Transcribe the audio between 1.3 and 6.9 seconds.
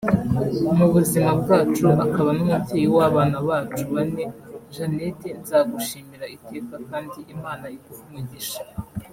bwacu akaba n’umubyeyi w’abana bacu bane- Jeannette- nzagushima iteka